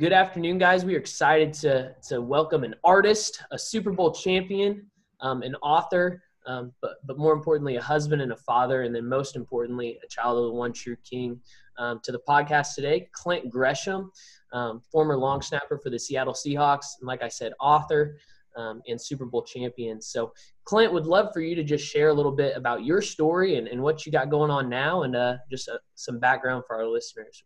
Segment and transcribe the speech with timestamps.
[0.00, 0.82] Good afternoon, guys.
[0.82, 4.86] We are excited to, to welcome an artist, a Super Bowl champion,
[5.20, 9.06] um, an author, um, but, but more importantly, a husband and a father, and then
[9.06, 11.38] most importantly, a child of the one true King.
[11.76, 14.10] Um, to the podcast today, Clint Gresham,
[14.54, 18.16] um, former long snapper for the Seattle Seahawks, and like I said, author
[18.56, 20.00] um, and Super Bowl champion.
[20.00, 20.32] So,
[20.64, 23.68] Clint, would love for you to just share a little bit about your story and,
[23.68, 26.86] and what you got going on now, and uh, just uh, some background for our
[26.86, 27.44] listeners.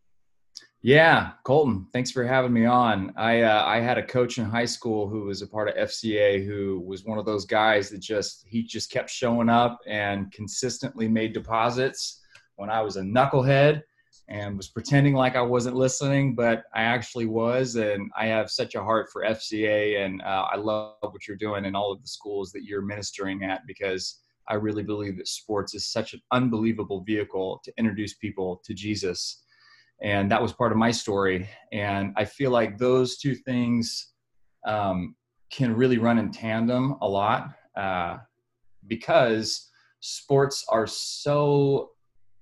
[0.86, 3.14] Yeah, Colton, thanks for having me on.
[3.16, 6.44] I uh, I had a coach in high school who was a part of FCA
[6.44, 11.08] who was one of those guys that just he just kept showing up and consistently
[11.08, 12.20] made deposits
[12.56, 13.80] when I was a knucklehead
[14.28, 17.76] and was pretending like I wasn't listening, but I actually was.
[17.76, 21.64] And I have such a heart for FCA, and uh, I love what you're doing
[21.64, 25.74] in all of the schools that you're ministering at because I really believe that sports
[25.74, 29.43] is such an unbelievable vehicle to introduce people to Jesus
[30.02, 31.48] and that was part of my story.
[31.72, 34.12] And i feel like those two things
[34.66, 35.14] um,
[35.50, 38.18] can really run in tandem a lot uh,
[38.86, 41.90] because sports are so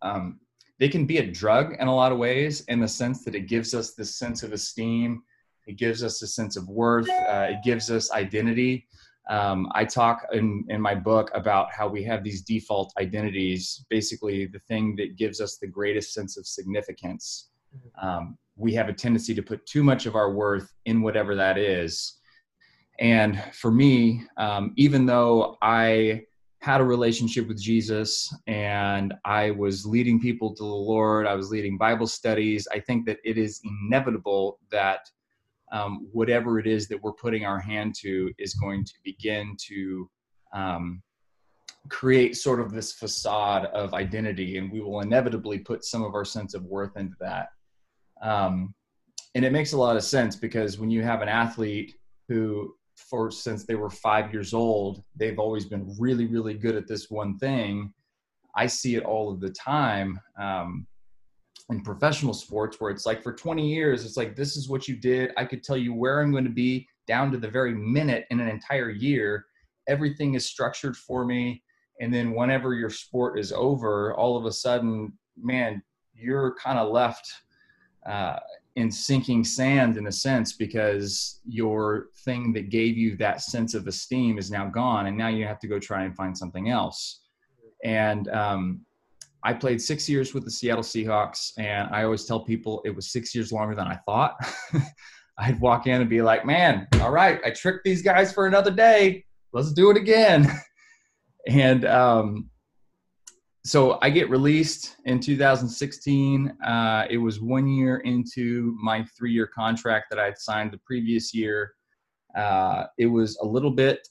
[0.03, 0.41] um,
[0.79, 3.49] they can be a drug in a lot of ways in the sense that it
[3.49, 5.23] gives us this sense of esteem
[5.67, 8.87] it gives us a sense of worth uh, it gives us identity
[9.31, 14.47] um, i talk in, in my book about how we have these default identities basically
[14.47, 17.51] the thing that gives us the greatest sense of significance
[18.01, 21.59] um, we have a tendency to put too much of our worth in whatever that
[21.59, 22.19] is.
[22.99, 26.23] And for me, um, even though I
[26.61, 31.51] had a relationship with Jesus and I was leading people to the Lord, I was
[31.51, 35.11] leading Bible studies, I think that it is inevitable that
[35.73, 40.09] um, whatever it is that we're putting our hand to is going to begin to
[40.55, 41.03] um,
[41.89, 46.25] create sort of this facade of identity, and we will inevitably put some of our
[46.25, 47.49] sense of worth into that.
[48.23, 48.75] Um,
[49.35, 51.95] and it makes a lot of sense because when you have an athlete
[52.29, 56.87] who, for since they were five years old, they've always been really, really good at
[56.87, 57.93] this one thing.
[58.55, 60.87] I see it all of the time um,
[61.71, 64.97] in professional sports where it's like for 20 years, it's like, this is what you
[64.97, 65.33] did.
[65.37, 68.41] I could tell you where I'm going to be down to the very minute in
[68.41, 69.47] an entire year.
[69.89, 71.63] Everything is structured for me.
[72.01, 75.83] And then whenever your sport is over, all of a sudden, man,
[76.15, 77.33] you're kind of left
[78.07, 78.39] uh,
[78.77, 83.87] in sinking sand in a sense because your thing that gave you that sense of
[83.87, 87.21] esteem is now gone and now you have to go try and find something else
[87.85, 88.81] and um,
[89.45, 93.11] i played six years with the seattle seahawks and i always tell people it was
[93.13, 94.35] six years longer than i thought
[95.39, 98.71] i'd walk in and be like man all right i tricked these guys for another
[98.71, 100.47] day let's do it again
[101.49, 102.49] and um,
[103.65, 106.49] so I get released in 2016.
[106.65, 110.81] Uh, it was one year into my three year contract that I had signed the
[110.85, 111.73] previous year.
[112.37, 114.07] Uh, it was a little bit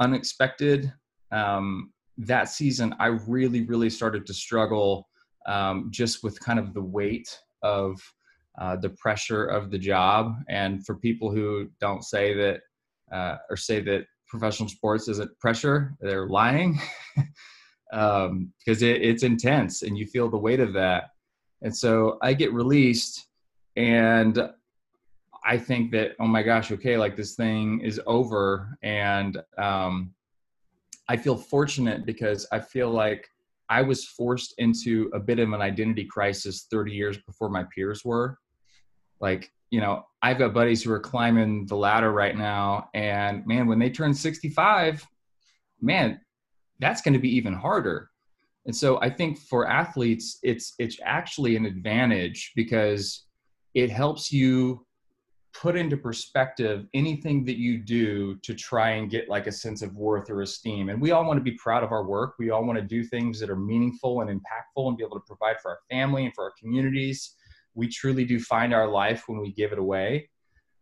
[0.00, 0.92] unexpected.
[1.32, 5.08] Um, that season, I really, really started to struggle
[5.46, 8.00] um, just with kind of the weight of
[8.60, 10.34] uh, the pressure of the job.
[10.48, 12.60] And for people who don't say that
[13.12, 16.80] uh, or say that professional sports isn't pressure, they're lying.
[17.92, 21.10] um, because it, it's intense and you feel the weight of that.
[21.62, 23.28] And so I get released
[23.76, 24.50] and
[25.46, 28.78] I think that, oh my gosh, okay, like this thing is over.
[28.82, 30.14] And um,
[31.08, 33.28] I feel fortunate because I feel like
[33.68, 38.04] I was forced into a bit of an identity crisis 30 years before my peers
[38.04, 38.38] were.
[39.20, 42.88] Like, you know, I've got buddies who are climbing the ladder right now.
[42.94, 45.06] And man, when they turn 65,
[45.80, 46.20] man,
[46.78, 48.10] that's going to be even harder.
[48.66, 53.26] And so I think for athletes, it's it's actually an advantage because
[53.74, 54.83] it helps you
[55.54, 59.94] put into perspective anything that you do to try and get like a sense of
[59.94, 60.88] worth or esteem.
[60.88, 62.34] And we all want to be proud of our work.
[62.38, 65.26] We all want to do things that are meaningful and impactful and be able to
[65.26, 67.36] provide for our family and for our communities.
[67.74, 70.28] We truly do find our life when we give it away.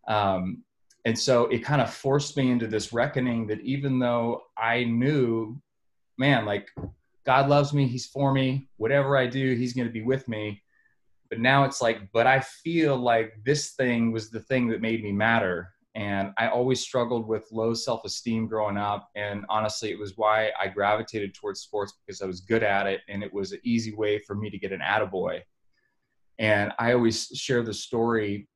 [0.08, 0.64] Um,
[1.04, 5.60] and so it kind of forced me into this reckoning that even though I knew
[6.18, 6.68] man, like
[7.25, 8.68] God loves me, He's for me.
[8.76, 10.62] Whatever I do, He's going to be with me.
[11.32, 15.02] But now it's like, but I feel like this thing was the thing that made
[15.02, 15.70] me matter.
[15.94, 19.08] And I always struggled with low self esteem growing up.
[19.17, 23.00] And honestly, it was why I gravitated towards sports because I was good at it.
[23.08, 25.40] And it was an easy way for me to get an attaboy.
[26.38, 28.46] And I always share the story,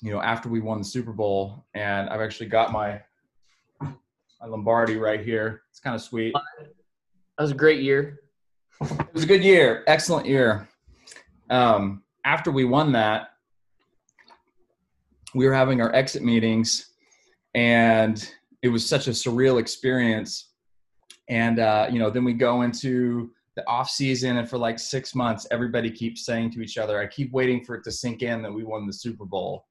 [0.00, 1.66] you know, after we won the Super Bowl.
[1.72, 3.00] And I've actually got my
[3.80, 5.62] my Lombardi right here.
[5.70, 6.34] It's kind of sweet.
[7.38, 8.22] That was a great year.
[8.80, 10.68] It was a good year, excellent year.
[11.52, 13.28] Um, after we won that,
[15.34, 16.92] we were having our exit meetings,
[17.54, 18.26] and
[18.62, 20.52] it was such a surreal experience.
[21.28, 25.14] And uh, you know, then we go into the off season, and for like six
[25.14, 28.40] months, everybody keeps saying to each other, "I keep waiting for it to sink in
[28.42, 29.66] that we won the Super Bowl."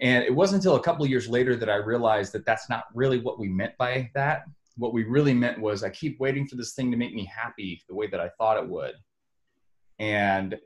[0.00, 2.84] And it wasn't until a couple of years later that I realized that that's not
[2.94, 4.44] really what we meant by that.
[4.76, 7.82] What we really meant was, I keep waiting for this thing to make me happy
[7.88, 8.94] the way that I thought it would.
[9.98, 10.56] And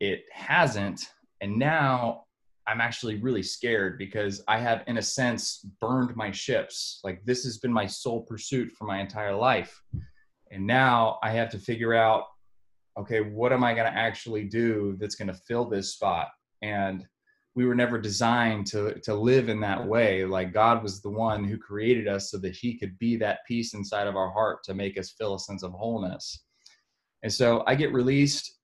[0.00, 1.08] it hasn't.
[1.40, 2.24] And now
[2.66, 7.00] I'm actually really scared because I have, in a sense, burned my ships.
[7.04, 9.82] Like this has been my sole pursuit for my entire life.
[10.50, 12.24] And now I have to figure out
[12.98, 16.28] okay, what am I going to actually do that's going to fill this spot?
[16.60, 17.06] And
[17.54, 21.44] we were never designed to to live in that way like god was the one
[21.44, 24.74] who created us so that he could be that peace inside of our heart to
[24.74, 26.44] make us feel a sense of wholeness
[27.22, 28.59] and so i get released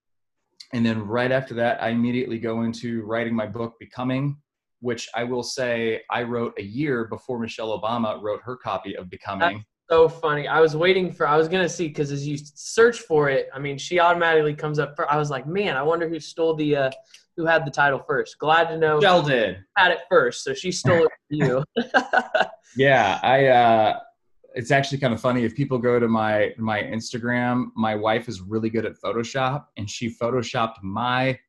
[0.73, 4.37] and then right after that i immediately go into writing my book becoming
[4.79, 9.09] which i will say i wrote a year before michelle obama wrote her copy of
[9.09, 10.47] becoming so funny.
[10.47, 11.27] I was waiting for.
[11.27, 14.79] I was gonna see because as you search for it, I mean, she automatically comes
[14.79, 14.95] up.
[14.95, 16.91] For, I was like, man, I wonder who stole the uh,
[17.37, 18.37] who had the title first.
[18.39, 21.63] Glad to know Shell did had it first, so she stole it from you.
[22.77, 23.47] yeah, I.
[23.47, 23.99] uh
[24.57, 27.67] It's actually kind of funny if people go to my my Instagram.
[27.75, 31.39] My wife is really good at Photoshop, and she photoshopped my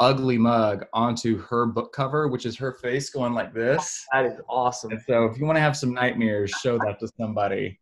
[0.00, 4.04] ugly mug onto her book cover, which is her face going like this.
[4.12, 4.92] That is awesome.
[4.92, 7.78] And so, if you want to have some nightmares, show that to somebody.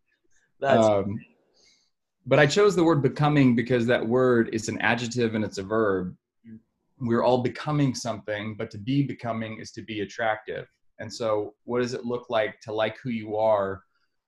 [0.61, 1.19] That's um,
[2.27, 5.63] but I chose the word becoming because that word is an adjective and it's a
[5.63, 6.17] verb
[7.03, 10.67] we're all becoming something, but to be becoming is to be attractive.
[10.99, 13.83] And so, what does it look like to like who you are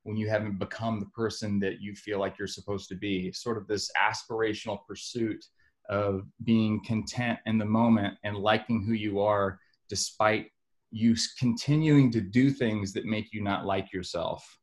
[0.04, 3.32] when you haven't become the person that you feel like you're supposed to be?
[3.32, 5.44] Sort of this aspirational pursuit
[5.90, 9.58] of being content in the moment and liking who you are
[9.88, 10.46] despite
[10.90, 14.58] you continuing to do things that make you not like yourself.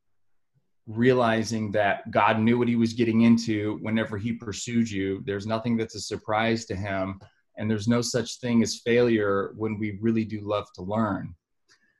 [0.87, 5.21] Realizing that God knew what he was getting into whenever he pursued you.
[5.25, 7.19] There's nothing that's a surprise to him
[7.57, 11.35] and there's no such thing as failure when we really do love to learn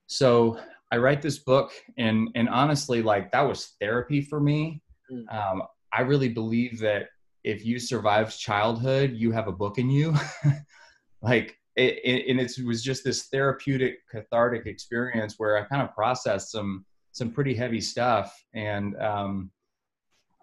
[0.07, 0.59] so
[0.91, 5.23] i write this book and and honestly like that was therapy for me mm.
[5.33, 7.07] um, i really believe that
[7.43, 10.13] if you survive childhood you have a book in you
[11.21, 15.93] like it, it, and it was just this therapeutic cathartic experience where i kind of
[15.93, 19.51] processed some some pretty heavy stuff and um,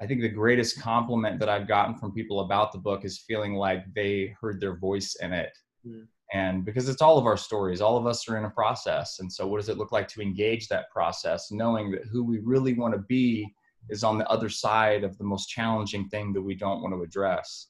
[0.00, 3.54] I think the greatest compliment that I've gotten from people about the book is feeling
[3.54, 5.50] like they heard their voice in it.
[5.86, 6.06] Mm.
[6.32, 9.20] And because it's all of our stories, all of us are in a process.
[9.20, 12.38] And so, what does it look like to engage that process, knowing that who we
[12.38, 13.54] really want to be
[13.88, 17.02] is on the other side of the most challenging thing that we don't want to
[17.02, 17.68] address?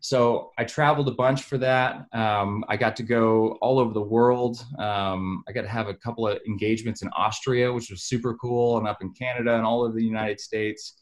[0.00, 2.06] So, I traveled a bunch for that.
[2.12, 4.62] Um, I got to go all over the world.
[4.78, 8.76] Um, I got to have a couple of engagements in Austria, which was super cool,
[8.78, 11.00] and up in Canada and all over the United States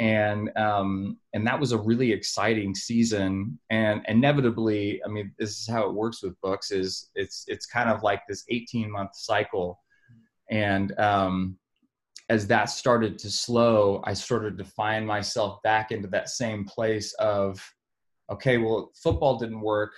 [0.00, 3.58] and um, and that was a really exciting season.
[3.68, 7.90] And inevitably, I mean, this is how it works with books: is it's it's kind
[7.90, 9.78] of like this 18 month cycle,
[10.50, 11.58] and um,
[12.30, 17.12] as that started to slow, I started to find myself back into that same place
[17.14, 17.62] of,
[18.32, 19.92] okay, well, football didn't work,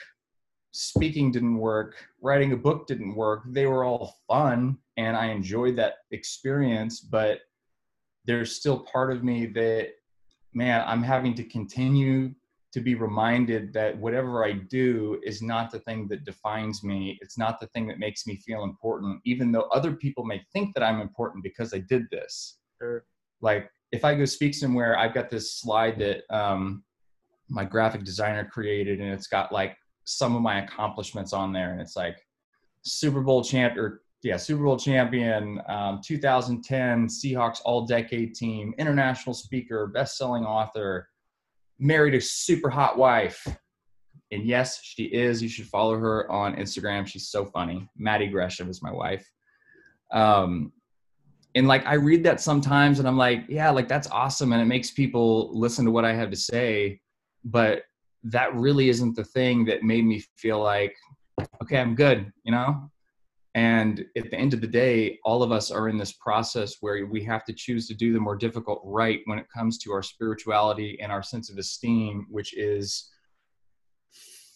[0.73, 3.45] speaking didn't work, writing a book didn't work.
[3.47, 7.39] They were all fun, and I enjoyed that experience, but
[8.25, 9.91] there's still part of me that
[10.55, 12.31] man i'm having to continue
[12.73, 17.39] to be reminded that whatever i do is not the thing that defines me it's
[17.39, 20.83] not the thing that makes me feel important even though other people may think that
[20.83, 23.05] i'm important because i did this sure.
[23.41, 26.83] like if i go speak somewhere i've got this slide that um,
[27.49, 31.81] my graphic designer created and it's got like some of my accomplishments on there and
[31.81, 32.19] it's like
[32.83, 39.35] super bowl champ or yeah, Super Bowl champion, um, 2010 Seahawks All Decade Team, international
[39.35, 41.09] speaker, best-selling author,
[41.79, 43.47] married a super hot wife,
[44.31, 45.43] and yes, she is.
[45.43, 47.07] You should follow her on Instagram.
[47.07, 47.89] She's so funny.
[47.99, 49.29] Maddie Gresham is my wife.
[50.11, 50.73] Um,
[51.55, 54.67] and like I read that sometimes, and I'm like, yeah, like that's awesome, and it
[54.67, 57.01] makes people listen to what I have to say.
[57.45, 57.83] But
[58.25, 60.97] that really isn't the thing that made me feel like,
[61.63, 62.33] okay, I'm good.
[62.45, 62.91] You know,
[63.55, 67.05] and at the end of the day, all of us are in this process where
[67.05, 70.03] we have to choose to do the more difficult right when it comes to our
[70.03, 73.11] spirituality and our sense of esteem, which is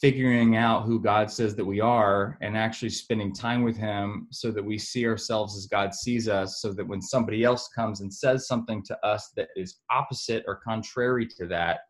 [0.00, 4.50] figuring out who God says that we are and actually spending time with Him so
[4.50, 8.12] that we see ourselves as God sees us, so that when somebody else comes and
[8.12, 11.80] says something to us that is opposite or contrary to that,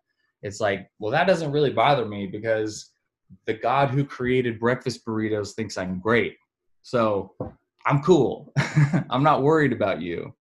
[0.42, 2.90] it's like, well, that doesn't really bother me because
[3.46, 6.36] the God who created breakfast burritos thinks I'm great
[6.86, 7.34] So
[7.84, 8.52] I'm cool.
[9.10, 10.32] I'm not worried about you.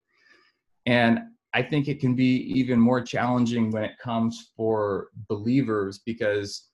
[0.86, 1.22] And
[1.56, 6.68] I think it can be even more challenging when it comes for believers because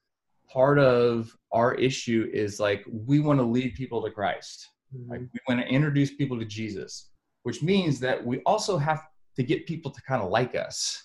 [0.51, 4.67] part of our issue is like we want to lead people to Christ.
[4.93, 5.09] Mm-hmm.
[5.09, 7.07] Like we want to introduce people to Jesus,
[7.43, 9.03] which means that we also have
[9.37, 11.01] to get people to kind of like us.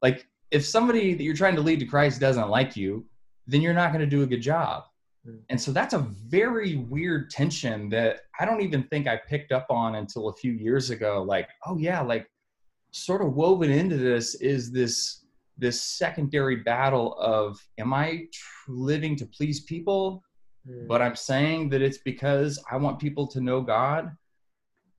[0.00, 3.04] Like if somebody that you're trying to lead to Christ doesn't like you,
[3.46, 4.84] then you're not going to do a good job.
[5.26, 5.40] Mm.
[5.50, 9.66] And so that's a very weird tension that I don't even think I picked up
[9.70, 11.22] on until a few years ago.
[11.22, 12.26] Like, oh yeah, like
[12.92, 15.24] sort of woven into this is this
[15.58, 18.26] this secondary battle of am I
[18.68, 20.22] living to please people?
[20.68, 20.88] Mm.
[20.88, 24.10] But I'm saying that it's because I want people to know God.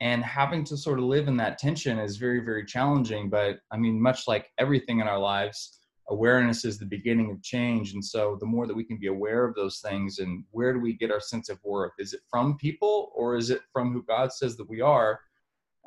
[0.02, 3.30] And having to sort of live in that tension is very, very challenging.
[3.30, 7.94] But I mean, much like everything in our lives, awareness is the beginning of change.
[7.94, 10.80] And so the more that we can be aware of those things and where do
[10.80, 11.94] we get our sense of worth?
[12.00, 15.22] Is it from people or is it from who God says that we are?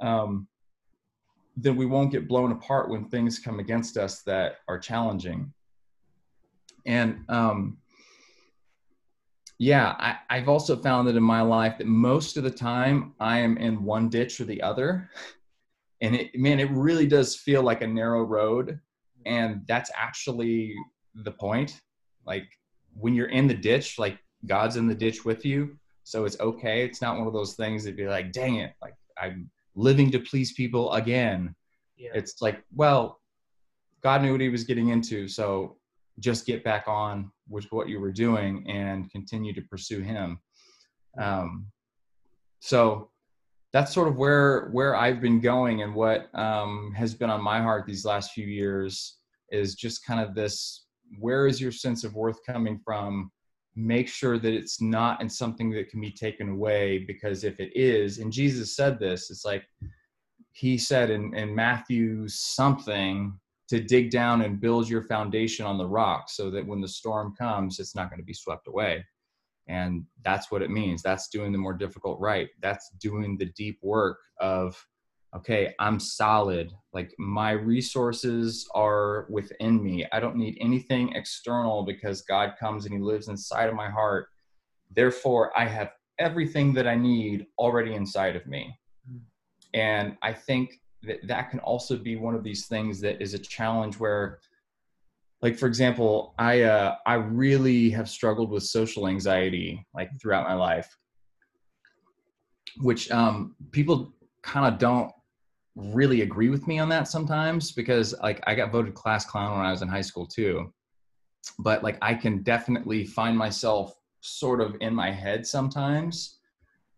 [0.00, 0.49] Um,
[1.56, 5.52] then we won't get blown apart when things come against us that are challenging.
[6.85, 7.78] And um,
[9.58, 13.38] yeah, I, I've also found that in my life that most of the time I
[13.38, 15.11] am in one ditch or the other.
[16.02, 18.78] And it, man, it really does feel like a narrow road.
[19.26, 20.75] And that's actually
[21.14, 21.80] the point.
[22.25, 22.49] Like
[22.95, 25.76] when you're in the ditch, like God's in the ditch with you.
[26.04, 26.85] So it's okay.
[26.85, 30.21] It's not one of those things that be like, dang it, like I'm living to
[30.21, 31.54] please people again.
[31.97, 32.11] Yeah.
[32.14, 33.21] It's like, well,
[34.02, 35.78] God knew what he was getting into, so
[36.21, 40.38] just get back on with what you were doing and continue to pursue him.
[41.18, 41.66] Um,
[42.61, 43.11] so
[43.76, 47.61] that's sort of where where I've been going and what um, has been on my
[47.61, 49.18] heart these last few years
[49.50, 50.87] is just kind of this:
[51.18, 53.30] where is your sense of worth coming from?
[53.75, 57.71] Make sure that it's not in something that can be taken away, because if it
[57.76, 59.64] is, and Jesus said this, it's like
[60.52, 65.87] he said in, in Matthew something to dig down and build your foundation on the
[65.87, 69.04] rock so that when the storm comes, it's not going to be swept away.
[69.68, 71.02] And that's what it means.
[71.02, 72.49] That's doing the more difficult right.
[72.61, 74.76] That's doing the deep work of,
[75.35, 76.73] okay, I'm solid.
[76.92, 80.06] Like my resources are within me.
[80.12, 84.28] I don't need anything external because God comes and He lives inside of my heart.
[84.94, 88.78] Therefore, I have everything that I need already inside of me.
[89.08, 89.18] Hmm.
[89.75, 93.38] And I think that that can also be one of these things that is a
[93.38, 94.38] challenge where,
[95.43, 100.55] like for example, I uh, I really have struggled with social anxiety like throughout my
[100.55, 100.97] life,
[102.78, 105.12] which um, people kind of don't
[105.75, 109.66] really agree with me on that sometimes because like I got voted class clown when
[109.66, 110.73] I was in high school too.
[111.59, 116.38] But like I can definitely find myself sort of in my head sometimes.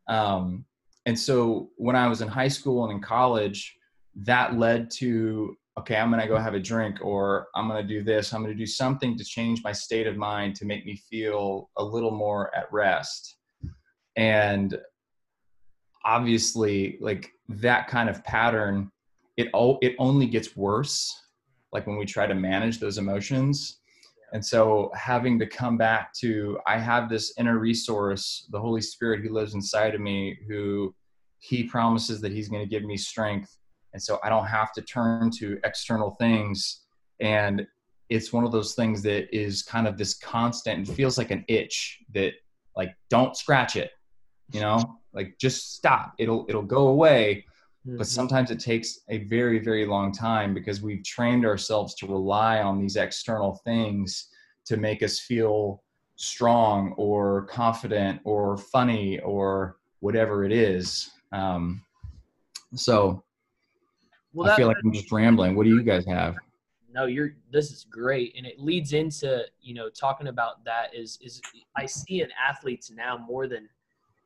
[0.06, 0.64] Um,
[1.06, 3.76] and so when I was in high school and in college,
[4.14, 7.88] that led to okay, I'm going to go have a drink or I'm going to
[7.88, 8.32] do this.
[8.32, 11.70] I'm going to do something to change my state of mind to make me feel
[11.76, 13.36] a little more at rest.
[14.16, 14.76] And
[16.04, 18.90] obviously, like that kind of pattern,
[19.36, 21.14] it all it only gets worse.
[21.72, 23.78] Like when we try to manage those emotions.
[24.32, 29.22] And so having to come back to, I have this inner resource, the Holy Spirit
[29.22, 30.94] who lives inside of me, who
[31.38, 33.57] he promises that he's going to give me strength
[33.92, 36.82] and so i don't have to turn to external things.
[37.20, 37.66] And
[38.08, 41.44] it's one of those things that is kind of this constant and feels like an
[41.48, 42.32] itch that
[42.76, 43.90] like don't scratch it
[44.52, 44.98] you know?
[45.12, 46.14] Like just stop.
[46.18, 47.44] It'll it'll go away.
[47.86, 47.98] Mm-hmm.
[47.98, 52.60] but sometimes it takes a very very long time because we've trained ourselves to rely
[52.60, 54.30] on these external things
[54.66, 55.84] to make us feel
[56.16, 61.08] strong or confident or funny or whatever it is.
[61.30, 61.80] Um,
[62.74, 63.22] so
[64.32, 65.56] well, I feel like I'm just rambling.
[65.56, 66.36] What do you guys have?
[66.92, 67.30] No, you're.
[67.52, 71.40] This is great, and it leads into you know talking about that is is
[71.76, 73.68] I see in athletes now more than,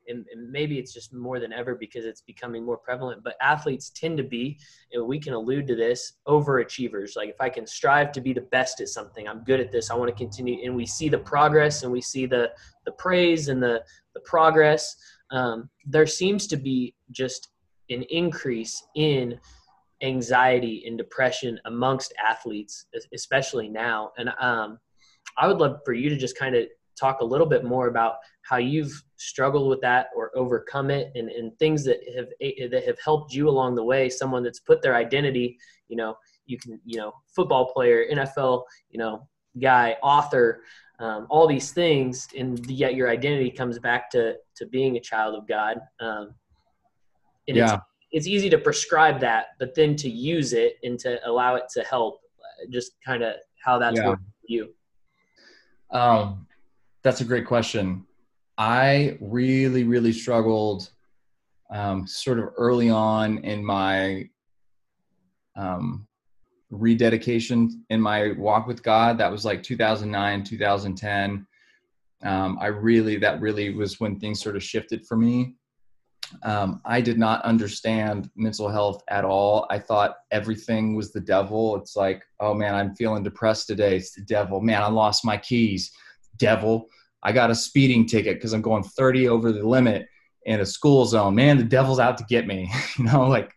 [0.09, 3.25] and, and maybe it's just more than ever because it's becoming more prevalent.
[3.25, 4.59] But athletes tend to be,
[4.92, 7.16] and we can allude to this, overachievers.
[7.16, 9.90] Like if I can strive to be the best at something, I'm good at this.
[9.90, 12.50] I want to continue, and we see the progress, and we see the
[12.87, 13.82] the praise and the
[14.14, 14.97] the progress
[15.32, 17.49] um, there seems to be just
[17.90, 19.40] an increase in
[20.02, 24.12] anxiety and depression amongst athletes, especially now.
[24.18, 24.78] And um,
[25.38, 26.66] I would love for you to just kind of
[26.99, 31.30] talk a little bit more about how you've struggled with that or overcome it and,
[31.30, 32.26] and things that have
[32.71, 35.56] that have helped you along the way someone that's put their identity
[35.88, 39.26] you know you can you know football player nfl you know
[39.61, 40.62] guy, author,
[40.99, 45.35] um, all these things, and yet your identity comes back to to being a child
[45.35, 45.78] of God.
[46.00, 46.35] Um,
[47.49, 47.64] and yeah.
[47.64, 47.82] it's
[48.12, 51.83] it's easy to prescribe that, but then to use it and to allow it to
[51.83, 54.09] help, uh, just kind of how that's yeah.
[54.09, 54.69] working for you.
[55.90, 56.47] Um,
[57.02, 58.07] that's a great question.
[58.59, 60.90] I really, really struggled
[61.71, 64.28] um, sort of early on in my
[65.57, 66.07] um,
[66.71, 69.19] rededication in my walk with God.
[69.19, 71.47] That was like 2009, 2010.
[72.25, 75.54] Um, I really, that really was when things sort of shifted for me.
[76.43, 79.67] Um, I did not understand mental health at all.
[79.71, 81.77] I thought everything was the devil.
[81.77, 83.97] It's like, oh man, I'm feeling depressed today.
[83.97, 84.61] It's the devil.
[84.61, 85.91] Man, I lost my keys.
[86.39, 86.89] Devil.
[87.23, 90.07] I got a speeding ticket because I'm going 30 over the limit
[90.45, 91.35] in a school zone.
[91.35, 92.71] Man, the devil's out to get me.
[92.99, 93.53] you know, like,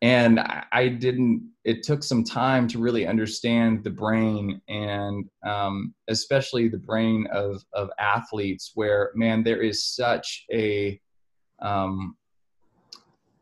[0.00, 0.40] and
[0.70, 1.50] I didn't.
[1.64, 7.64] It took some time to really understand the brain, and um, especially the brain of
[7.72, 11.00] of athletes, where man, there is such a
[11.60, 12.16] um,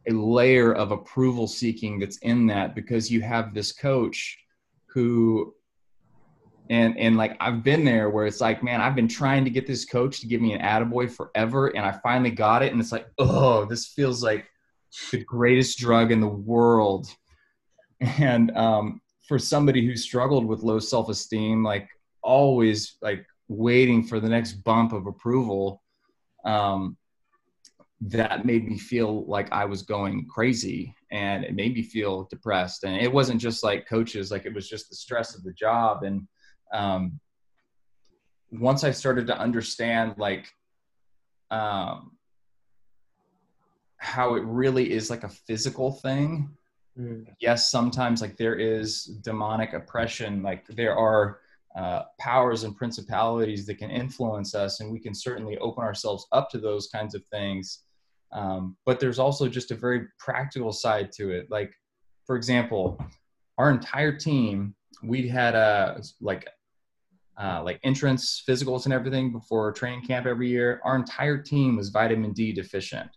[0.08, 4.38] a layer of approval seeking that's in that because you have this coach
[4.86, 5.52] who
[6.70, 9.66] and and like I've been there where it's like, man, I've been trying to get
[9.66, 12.92] this coach to give me an attaboy forever, and I finally got it, and it's
[12.92, 14.46] like, oh, this feels like
[15.10, 17.08] the greatest drug in the world.
[18.00, 21.88] And um, for somebody who struggled with low self esteem, like
[22.22, 25.82] always like waiting for the next bump of approval,
[26.44, 26.96] um,
[28.00, 32.84] that made me feel like I was going crazy and it made me feel depressed.
[32.84, 36.02] And it wasn't just like coaches, like it was just the stress of the job.
[36.02, 36.28] And
[36.72, 37.18] um,
[38.52, 40.52] once I started to understand like
[41.50, 42.16] um,
[43.98, 46.50] how it really is like a physical thing.
[46.98, 47.26] Mm.
[47.40, 51.40] Yes, sometimes like there is demonic oppression, like there are
[51.76, 56.48] uh, powers and principalities that can influence us, and we can certainly open ourselves up
[56.50, 57.80] to those kinds of things.
[58.32, 61.46] Um, but there's also just a very practical side to it.
[61.50, 61.72] Like,
[62.26, 63.00] for example,
[63.58, 66.46] our entire team, we'd had a like
[67.40, 70.80] uh, like entrance physicals and everything before training camp every year.
[70.84, 73.10] Our entire team was vitamin D deficient.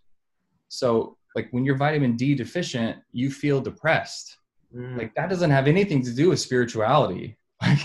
[0.68, 4.36] So like when you're vitamin D deficient, you feel depressed.
[4.74, 4.98] Mm.
[4.98, 7.36] Like that doesn't have anything to do with spirituality.
[7.62, 7.78] Like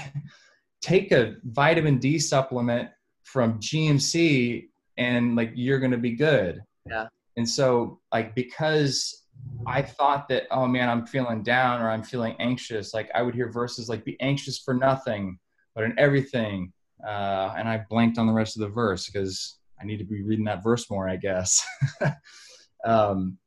[0.82, 2.90] take a vitamin D supplement
[3.24, 6.64] from GNC and like you're going to be good.
[6.88, 7.08] Yeah.
[7.38, 9.26] And so like because
[9.68, 13.36] I thought that oh man I'm feeling down or I'm feeling anxious like I would
[13.36, 15.38] hear verses like be anxious for nothing
[15.74, 16.72] but in everything
[17.06, 20.24] uh, and I blanked on the rest of the verse because I need to be
[20.24, 21.66] reading that verse more I guess.
[22.86, 23.38] um,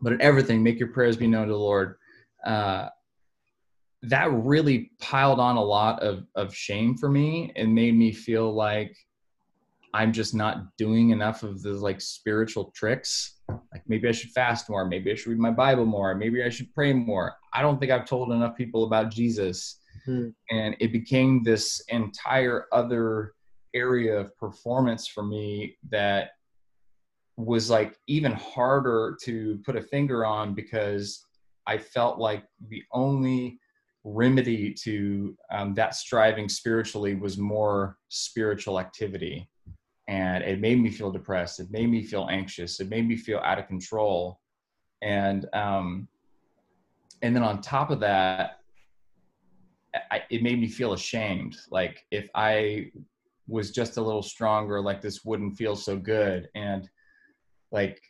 [0.00, 1.96] but in everything make your prayers be known to the Lord.
[2.44, 2.88] Uh,
[4.02, 8.52] that really piled on a lot of, of shame for me and made me feel
[8.52, 8.94] like
[9.94, 13.38] I'm just not doing enough of the like spiritual tricks.
[13.48, 14.84] Like maybe I should fast more.
[14.84, 16.16] Maybe I should read my Bible more.
[16.16, 17.32] Maybe I should pray more.
[17.52, 19.78] I don't think I've told enough people about Jesus.
[20.08, 20.30] Mm-hmm.
[20.50, 23.34] And it became this entire other
[23.72, 26.30] area of performance for me that
[27.36, 31.24] was like even harder to put a finger on because
[31.68, 33.60] I felt like the only
[34.02, 39.48] remedy to um, that striving spiritually was more spiritual activity
[40.08, 43.38] and it made me feel depressed it made me feel anxious it made me feel
[43.38, 44.40] out of control.
[45.02, 46.08] And um
[47.22, 48.60] and then on top of that
[50.10, 51.56] I, it made me feel ashamed.
[51.70, 52.90] Like if i
[53.46, 56.48] was just a little stronger like this wouldn't feel so good.
[56.54, 56.88] And
[57.72, 58.00] like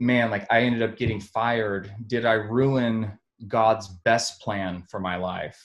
[0.00, 1.92] man like i ended up getting fired.
[2.06, 3.12] Did i ruin
[3.46, 5.62] god's best plan for my life?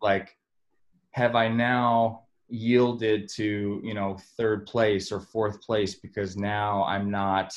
[0.00, 0.36] Like
[1.12, 2.21] have i now
[2.52, 7.50] yielded to you know third place or fourth place because now i'm not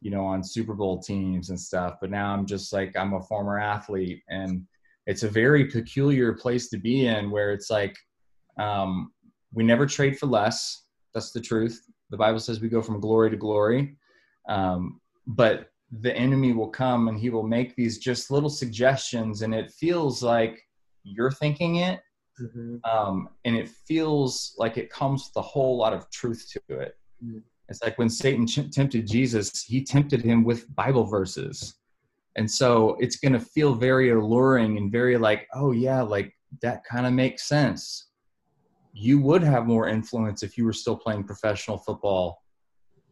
[0.00, 3.22] you know on super bowl teams and stuff but now i'm just like i'm a
[3.22, 4.66] former athlete and
[5.06, 7.96] it's a very peculiar place to be in where it's like
[8.58, 9.12] um,
[9.52, 10.84] we never trade for less.
[11.12, 11.80] That's the truth.
[12.10, 13.96] The bible says we go from glory to glory.
[14.48, 15.70] Um, but
[16.00, 20.22] the enemy will come and he will make these just little suggestions and it feels
[20.22, 20.60] like
[21.04, 22.00] you're thinking it
[22.40, 22.76] Mm-hmm.
[22.84, 26.96] Um, and it feels like it comes with a whole lot of truth to it.
[27.24, 27.38] Mm-hmm.
[27.68, 31.74] It's like when Satan ch- tempted Jesus, he tempted him with Bible verses.
[32.36, 36.84] And so it's going to feel very alluring and very like, oh, yeah, like that
[36.84, 38.08] kind of makes sense.
[38.92, 42.42] You would have more influence if you were still playing professional football.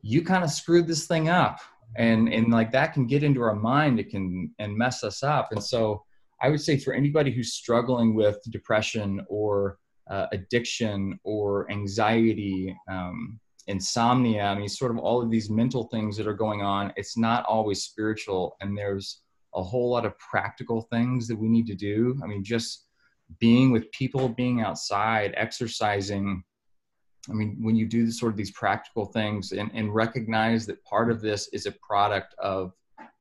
[0.02, 1.60] You kind of screwed this thing up.
[1.96, 5.52] And, and like that can get into our mind, it can and mess us up.
[5.52, 6.04] And so
[6.42, 9.78] I would say for anybody who's struggling with depression or
[10.10, 14.44] uh, addiction or anxiety, um, insomnia.
[14.44, 16.92] I mean, sort of all of these mental things that are going on.
[16.96, 19.22] It's not always spiritual, and there's
[19.54, 22.18] a whole lot of practical things that we need to do.
[22.22, 22.86] I mean, just
[23.38, 26.42] being with people, being outside, exercising.
[27.30, 31.10] I mean, when you do sort of these practical things and, and recognize that part
[31.10, 32.72] of this is a product of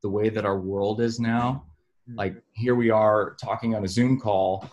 [0.01, 1.67] the way that our world is now.
[2.11, 2.19] Mm-hmm.
[2.19, 4.69] Like here we are talking on a Zoom call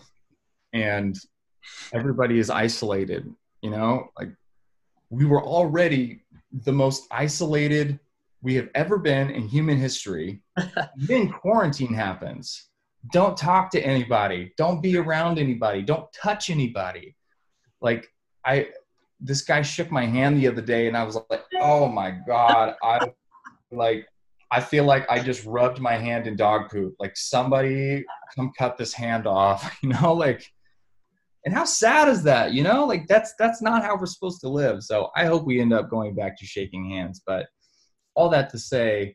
[0.72, 1.18] and
[1.92, 4.30] everybody is isolated, you know, like
[5.10, 6.22] we were already
[6.64, 7.98] the most isolated
[8.42, 10.42] we have ever been in human history.
[10.96, 12.68] then quarantine happens.
[13.12, 14.52] Don't talk to anybody.
[14.56, 15.82] Don't be around anybody.
[15.82, 17.16] Don't touch anybody.
[17.80, 18.08] Like
[18.44, 18.68] I
[19.20, 22.76] this guy shook my hand the other day and I was like, "Oh my god,
[22.82, 23.12] I
[23.70, 24.06] like
[24.50, 26.94] I feel like I just rubbed my hand in dog poop.
[26.98, 30.46] Like somebody come cut this hand off, you know, like
[31.44, 32.84] and how sad is that, you know?
[32.84, 34.82] Like that's that's not how we're supposed to live.
[34.82, 37.46] So I hope we end up going back to shaking hands, but
[38.14, 39.14] all that to say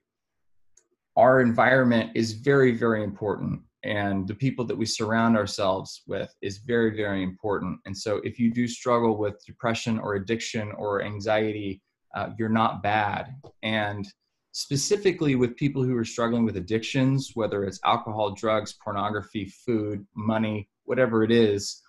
[1.16, 6.60] our environment is very very important and the people that we surround ourselves with is
[6.60, 11.82] very very important and so if you do struggle with depression or addiction or anxiety
[12.16, 14.08] uh, you're not bad and
[14.54, 20.70] specifically with people who are struggling with addictions whether it's alcohol drugs pornography food money
[20.86, 21.82] whatever it is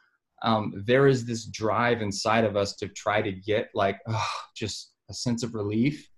[0.43, 4.93] um, there is this drive inside of us to try to get like oh, just
[5.09, 6.09] a sense of relief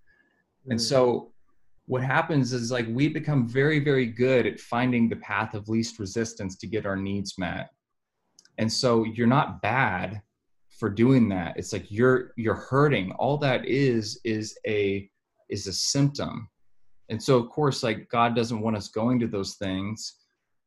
[0.69, 0.83] and mm.
[0.83, 1.33] so
[1.87, 5.99] what happens is like we become very, very good at finding the path of least
[5.99, 7.71] resistance to get our needs met.
[8.59, 10.21] And so you're not bad
[10.69, 11.57] for doing that.
[11.57, 13.13] It's like you're you're hurting.
[13.13, 15.09] All that is is a
[15.49, 16.49] is a symptom.
[17.09, 20.15] And so of course like God doesn't want us going to those things,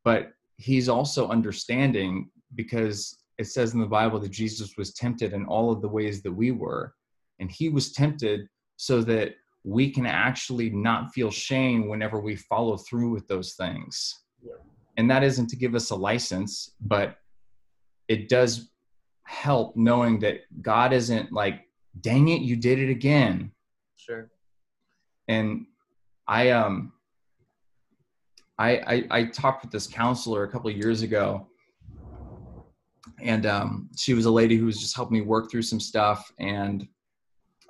[0.04, 5.46] but he's also understanding because it says in the Bible that Jesus was tempted in
[5.46, 6.94] all of the ways that we were.
[7.38, 12.76] And he was tempted so that we can actually not feel shame whenever we follow
[12.76, 14.20] through with those things.
[14.42, 14.54] Yeah.
[14.96, 17.16] And that isn't to give us a license, but
[18.08, 18.70] it does
[19.24, 21.62] help knowing that God isn't like,
[22.00, 23.52] dang it, you did it again.
[23.96, 24.30] Sure.
[25.30, 25.66] And
[26.26, 26.92] I um
[28.58, 31.46] I I, I talked with this counselor a couple of years ago
[33.22, 36.30] and um, she was a lady who was just helping me work through some stuff
[36.38, 36.86] and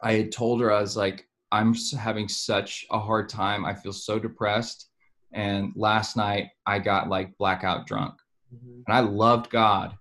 [0.02, 3.64] i had told her i was like I'm having such a hard time.
[3.64, 4.88] I feel so depressed.
[5.32, 8.14] And last night I got like blackout drunk.
[8.54, 8.82] Mm-hmm.
[8.86, 9.96] And I loved God.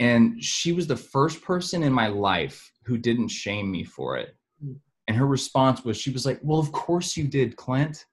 [0.00, 4.36] And she was the first person in my life who didn't shame me for it.
[5.12, 8.06] And her response was, she was like, Well, of course you did, Clint.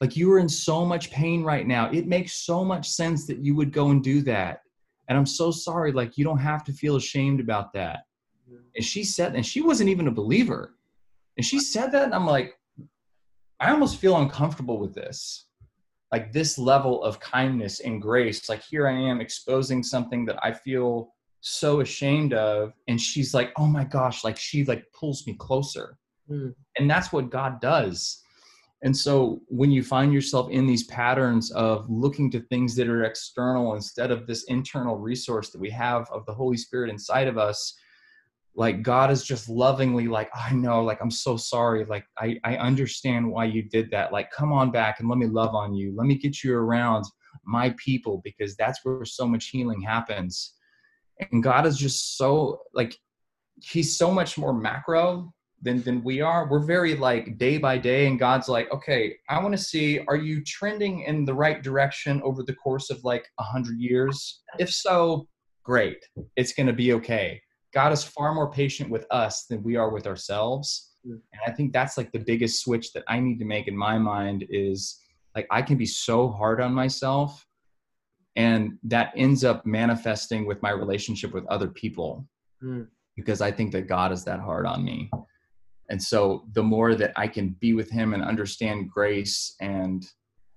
[0.00, 1.90] Like you are in so much pain right now.
[1.90, 4.60] It makes so much sense that you would go and do that.
[5.08, 5.92] And I'm so sorry.
[5.92, 8.00] Like you don't have to feel ashamed about that.
[8.48, 8.62] Mm-hmm.
[8.76, 10.74] And she said, and she wasn't even a believer
[11.36, 12.58] and she said that, and I'm like,
[13.60, 15.46] I almost feel uncomfortable with this.
[16.12, 18.48] Like this level of kindness and grace.
[18.48, 22.72] Like here I am exposing something that I feel so ashamed of.
[22.86, 25.98] And she's like, oh my gosh, like she like pulls me closer.
[26.30, 26.54] Mm.
[26.78, 28.20] And that's what God does.
[28.82, 33.04] And so when you find yourself in these patterns of looking to things that are
[33.04, 37.38] external instead of this internal resource that we have of the Holy Spirit inside of
[37.38, 37.74] us,
[38.56, 42.56] like god is just lovingly like i know like i'm so sorry like i i
[42.56, 45.92] understand why you did that like come on back and let me love on you
[45.96, 47.04] let me get you around
[47.44, 50.54] my people because that's where so much healing happens
[51.32, 52.96] and god is just so like
[53.60, 55.32] he's so much more macro
[55.64, 59.42] than than we are we're very like day by day and god's like okay i
[59.42, 63.26] want to see are you trending in the right direction over the course of like
[63.40, 65.26] a hundred years if so
[65.64, 66.04] great
[66.36, 67.40] it's going to be okay
[67.74, 70.92] God is far more patient with us than we are with ourselves.
[71.06, 71.20] Mm.
[71.32, 73.98] And I think that's like the biggest switch that I need to make in my
[73.98, 75.00] mind is
[75.34, 77.44] like I can be so hard on myself
[78.36, 82.26] and that ends up manifesting with my relationship with other people
[82.62, 82.86] mm.
[83.16, 85.10] because I think that God is that hard on me.
[85.90, 90.06] And so the more that I can be with him and understand grace and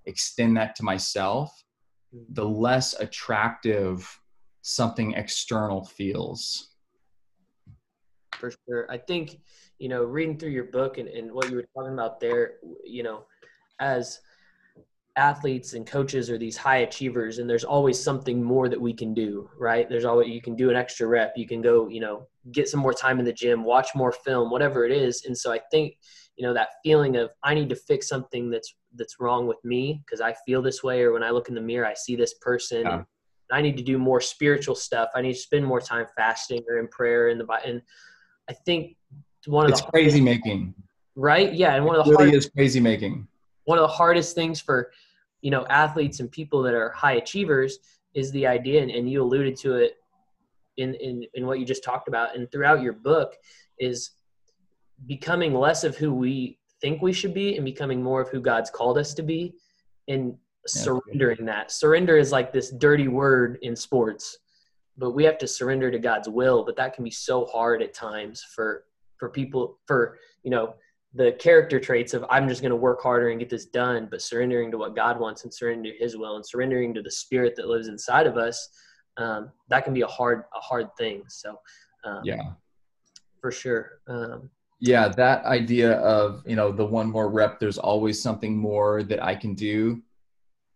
[0.06, 1.52] extend that to myself,
[2.16, 2.24] mm.
[2.30, 4.20] the less attractive
[4.62, 6.70] something external feels
[8.38, 8.90] for sure.
[8.90, 9.40] I think,
[9.80, 13.04] you know, reading through your book and, and what you were talking about there, you
[13.04, 13.26] know,
[13.80, 14.20] as
[15.18, 19.14] athletes and coaches are these high achievers and there's always something more that we can
[19.14, 19.90] do, right?
[19.90, 21.34] There's always, you can do an extra rep.
[21.36, 24.52] You can go, you know, get some more time in the gym, watch more film,
[24.52, 25.26] whatever it is.
[25.26, 25.96] And so I think,
[26.36, 30.02] you know, that feeling of I need to fix something that's, that's wrong with me
[30.06, 32.36] because I feel this way, or when I look in the mirror, I see this
[32.36, 32.84] person.
[32.84, 33.04] Yeah.
[33.52, 35.10] I need to do more spiritual stuff.
[35.16, 37.82] I need to spend more time fasting or in prayer in the and
[38.50, 38.98] I think
[39.46, 40.74] one of it's the crazy making
[41.16, 43.26] right yeah and one of the really hardest, is crazy making
[43.64, 44.92] one of the hardest things for
[45.42, 47.80] you know athletes and people that are high achievers
[48.14, 49.94] is the idea and, and you alluded to it
[50.78, 53.36] in, in in what you just talked about and throughout your book
[53.80, 54.12] is
[55.06, 58.70] becoming less of who we think we should be and becoming more of who God's
[58.70, 59.54] called us to be
[60.08, 61.72] and surrendering that.
[61.72, 64.38] Surrender is like this dirty word in sports,
[64.98, 67.94] but we have to surrender to God's will, but that can be so hard at
[67.94, 68.84] times for
[69.18, 70.76] for people for, you know,
[71.18, 74.22] the character traits of I'm just going to work harder and get this done, but
[74.22, 77.56] surrendering to what God wants and surrendering to His will and surrendering to the Spirit
[77.58, 78.70] that lives inside of us,
[79.18, 81.24] um, that can be a hard a hard thing.
[81.28, 81.58] So,
[82.06, 82.52] um, yeah,
[83.42, 84.00] for sure.
[84.08, 87.60] Um, yeah, that idea of you know the one more rep.
[87.60, 90.04] There's always something more that I can do.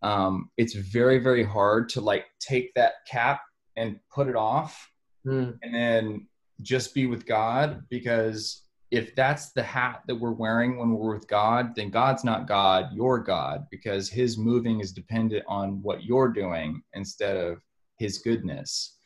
[0.01, 3.41] Um, it's very very hard to like take that cap
[3.77, 4.89] and put it off,
[5.25, 5.55] mm.
[5.61, 6.27] and then
[6.63, 11.27] just be with God because if that's the hat that we're wearing when we're with
[11.27, 16.27] God, then God's not God, you're God, because his moving is dependent on what you're
[16.27, 17.61] doing instead of
[17.97, 18.97] his goodness.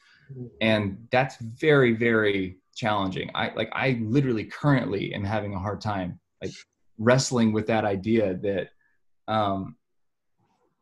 [0.59, 3.29] And that's very, very challenging.
[3.35, 6.51] I like I literally currently am having a hard time like
[6.97, 8.69] wrestling with that idea that
[9.31, 9.77] um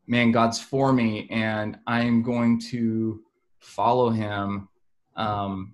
[0.08, 3.22] man, God's for me and I'm going to
[3.60, 4.70] follow him.
[5.16, 5.74] Um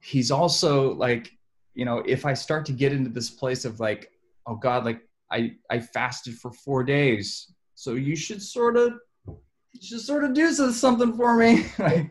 [0.00, 1.35] he's also like
[1.76, 4.10] you know, if I start to get into this place of like,
[4.46, 8.94] oh God, like I I fasted for four days, so you should sort of
[9.26, 11.66] you should sort of do something for me.
[11.78, 12.10] like,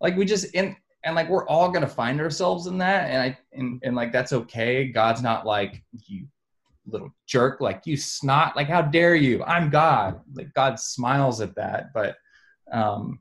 [0.00, 0.74] like we just in
[1.04, 4.32] and like we're all gonna find ourselves in that, and I and and like that's
[4.32, 4.88] okay.
[4.88, 6.26] God's not like you
[6.86, 9.44] little jerk, like you snot, like how dare you?
[9.44, 10.20] I'm God.
[10.34, 12.16] Like God smiles at that, but
[12.72, 13.20] um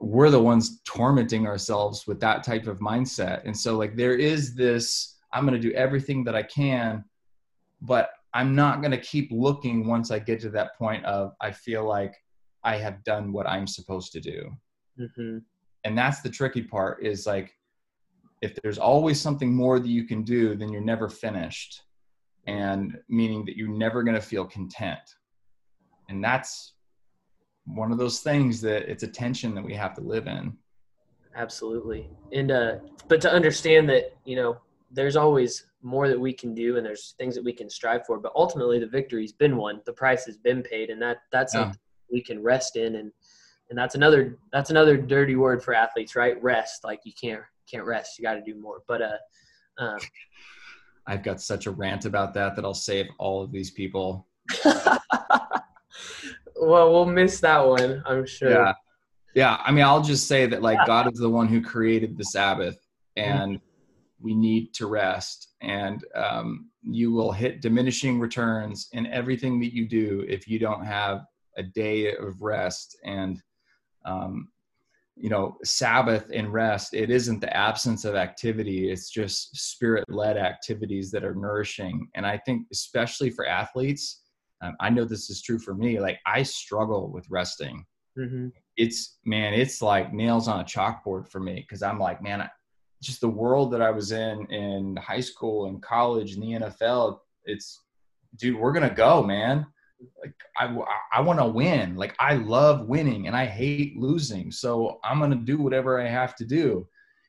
[0.00, 3.42] we're the ones tormenting ourselves with that type of mindset.
[3.44, 7.04] And so like there is this I'm going to do everything that I can
[7.82, 11.50] but I'm not going to keep looking once I get to that point of I
[11.50, 12.14] feel like
[12.62, 14.50] I have done what I'm supposed to do.
[14.98, 15.38] Mm-hmm.
[15.84, 17.52] And that's the tricky part is like
[18.42, 21.82] if there's always something more that you can do, then you're never finished.
[22.46, 25.00] And meaning that you're never going to feel content.
[26.08, 26.74] And that's
[27.66, 30.56] one of those things that it's a tension that we have to live in.
[31.34, 32.08] Absolutely.
[32.32, 32.76] And uh
[33.08, 34.58] but to understand that you know
[34.90, 38.18] there's always more that we can do and there's things that we can strive for
[38.18, 39.80] but ultimately the victory's been won.
[39.86, 41.60] The price has been paid and that that's yeah.
[41.60, 43.12] something we can rest in and
[43.70, 46.42] and that's another that's another dirty word for athletes right?
[46.42, 46.82] Rest.
[46.84, 48.18] Like you can't can't rest.
[48.18, 48.82] You got to do more.
[48.88, 49.18] But uh
[49.78, 49.98] um,
[51.06, 54.26] i've got such a rant about that that i'll save all of these people
[56.60, 58.50] well, we'll miss that one, I'm sure.
[58.50, 58.72] Yeah.
[59.34, 59.60] Yeah.
[59.64, 62.78] I mean, I'll just say that like God is the one who created the Sabbath
[63.16, 64.24] and mm-hmm.
[64.24, 65.54] we need to rest.
[65.62, 70.84] And um, you will hit diminishing returns in everything that you do if you don't
[70.84, 71.24] have
[71.56, 72.96] a day of rest.
[73.04, 73.40] And,
[74.04, 74.48] um,
[75.16, 80.38] you know, Sabbath and rest, it isn't the absence of activity, it's just spirit led
[80.38, 82.08] activities that are nourishing.
[82.14, 84.22] And I think, especially for athletes,
[84.62, 87.84] um, i know this is true for me like i struggle with resting.
[88.18, 88.48] Mm-hmm.
[88.76, 92.50] it's man it's like nails on a chalkboard for me because i'm like man I,
[93.00, 97.20] just the world that i was in in high school and college and the nfl
[97.44, 97.80] it's
[98.36, 99.66] dude we're gonna go man.
[100.22, 100.74] Like i
[101.12, 101.96] i want to win.
[101.96, 106.34] Like i love winning and i hate losing so i'm gonna do whatever i have
[106.36, 106.86] to do.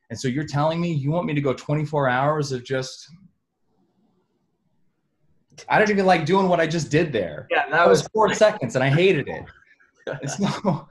[0.10, 3.10] And so you're telling me you want me to go 24 hours of just
[5.70, 7.48] I don't even like doing what I just did there.
[7.50, 9.44] Yeah, that was, was four seconds, and I hated it.
[10.40, 10.88] No,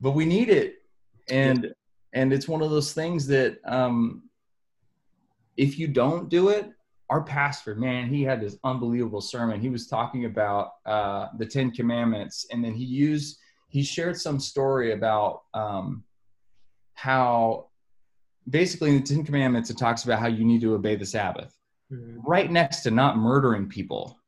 [0.00, 0.76] but we need it,
[1.28, 1.74] and
[2.12, 4.22] and it's one of those things that um,
[5.56, 6.70] if you don't do it,
[7.10, 9.60] our pastor, man, he had this unbelievable sermon.
[9.60, 14.38] He was talking about uh, the Ten Commandments, and then he used he shared some
[14.38, 16.04] story about um,
[16.94, 17.66] how
[18.48, 21.57] basically in the Ten Commandments it talks about how you need to obey the Sabbath
[21.92, 22.20] mm-hmm.
[22.26, 24.18] right next to not murdering people.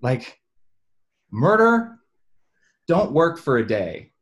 [0.00, 0.38] Like,
[1.30, 1.98] murder,
[2.86, 4.12] don't work for a day.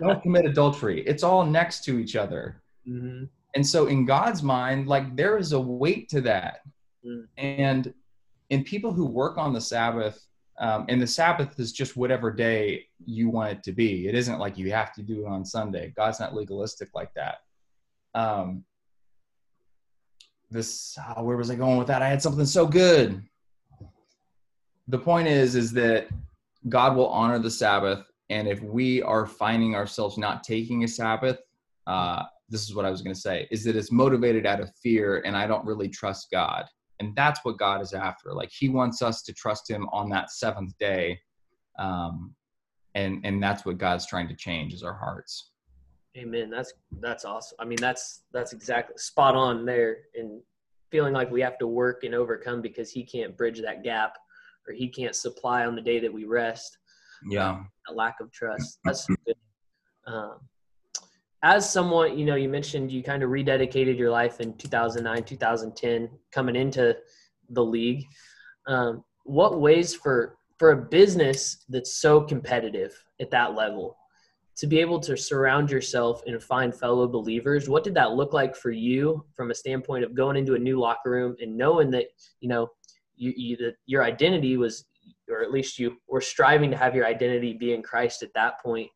[0.00, 1.02] Don't commit adultery.
[1.06, 2.62] It's all next to each other.
[2.88, 3.24] Mm-hmm.
[3.54, 6.60] And so, in God's mind, like, there is a weight to that.
[7.04, 7.24] Mm-hmm.
[7.36, 7.94] And
[8.50, 10.26] in people who work on the Sabbath,
[10.58, 14.08] um, and the Sabbath is just whatever day you want it to be.
[14.08, 15.92] It isn't like you have to do it on Sunday.
[15.96, 17.38] God's not legalistic like that.
[18.14, 18.64] Um,
[20.50, 22.02] this oh, where was I going with that?
[22.02, 23.22] I had something so good.
[24.88, 26.08] The point is, is that
[26.68, 31.38] God will honor the Sabbath and if we are finding ourselves not taking a Sabbath,
[31.86, 34.74] uh, this is what I was going to say: is that it's motivated out of
[34.82, 36.64] fear, and I don't really trust God,
[37.00, 38.32] and that's what God is after.
[38.32, 41.20] Like He wants us to trust Him on that seventh day,
[41.78, 42.34] um,
[42.94, 45.50] and and that's what God's trying to change is our hearts.
[46.16, 46.50] Amen.
[46.50, 47.56] That's that's awesome.
[47.60, 50.40] I mean, that's that's exactly spot on there, and
[50.90, 54.16] feeling like we have to work and overcome because He can't bridge that gap,
[54.66, 56.78] or He can't supply on the day that we rest
[57.24, 59.34] yeah a lack of trust that's good
[60.06, 60.38] um,
[61.42, 66.08] as someone you know you mentioned you kind of rededicated your life in 2009 2010
[66.32, 66.96] coming into
[67.50, 68.04] the league
[68.66, 73.96] um, what ways for for a business that's so competitive at that level
[74.56, 78.56] to be able to surround yourself and find fellow believers what did that look like
[78.56, 82.06] for you from a standpoint of going into a new locker room and knowing that
[82.40, 82.68] you know
[83.16, 84.84] you, you that your identity was
[85.30, 88.60] or at least you were striving to have your identity be in Christ at that
[88.62, 88.88] point,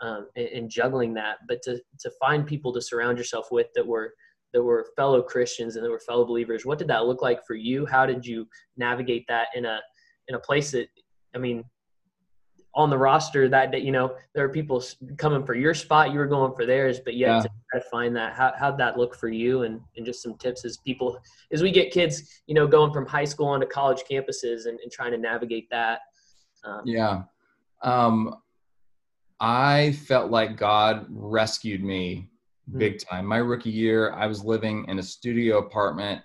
[0.00, 1.38] um, and, and, juggling that.
[1.48, 4.14] But to to find people to surround yourself with that were
[4.54, 6.64] that were fellow Christians and that were fellow believers.
[6.64, 7.84] What did that look like for you?
[7.84, 9.80] How did you navigate that in a
[10.28, 10.88] in a place that
[11.34, 11.64] I mean,
[12.78, 14.80] on the roster that day, you know, there are people
[15.16, 17.28] coming for your spot, you were going for theirs, but yet
[17.74, 17.80] yeah.
[17.80, 19.64] to find that, how, how'd that look for you?
[19.64, 21.18] And, and just some tips as people,
[21.50, 24.92] as we get kids, you know, going from high school onto college campuses and, and
[24.92, 26.02] trying to navigate that.
[26.62, 27.22] Um, yeah.
[27.82, 28.36] Um,
[29.40, 32.30] I felt like God rescued me
[32.70, 32.78] hmm.
[32.78, 33.26] big time.
[33.26, 36.22] My rookie year, I was living in a studio apartment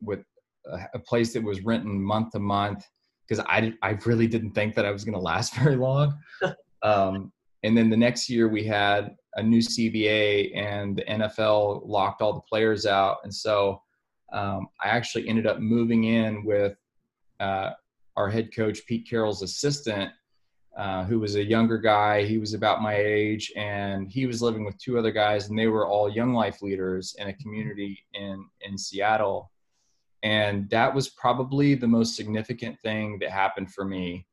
[0.00, 0.24] with
[0.72, 2.86] a, a place that was renting month to month
[3.32, 6.18] because I, I really didn't think that I was going to last very long.
[6.82, 12.20] um, and then the next year we had a new CBA and the NFL locked
[12.20, 13.18] all the players out.
[13.24, 13.80] And so
[14.32, 16.76] um, I actually ended up moving in with
[17.40, 17.70] uh,
[18.16, 20.10] our head coach, Pete Carroll's assistant,
[20.76, 22.24] uh, who was a younger guy.
[22.24, 25.66] He was about my age, and he was living with two other guys, and they
[25.66, 29.51] were all young life leaders in a community in in Seattle
[30.22, 34.26] and that was probably the most significant thing that happened for me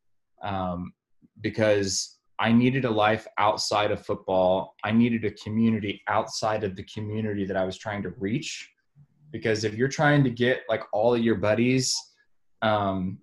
[0.43, 0.93] um,
[1.41, 4.75] because I needed a life outside of football.
[4.83, 8.69] I needed a community outside of the community that I was trying to reach.
[9.31, 11.95] Because if you're trying to get like all of your buddies
[12.61, 13.19] um,